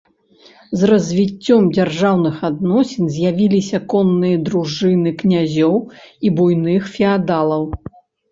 [0.83, 5.75] З развіццём дзяржаўных адносін з'явіліся конныя дружыны князёў
[6.29, 7.63] і буйных феадалаў.